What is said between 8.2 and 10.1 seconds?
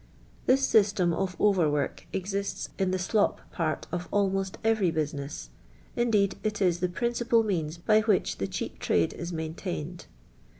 the choap trade is maintained.